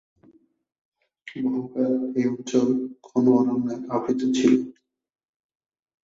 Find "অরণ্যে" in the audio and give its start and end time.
3.37-3.75